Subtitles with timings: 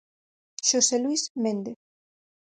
[0.67, 1.77] Xosé Luís Méndez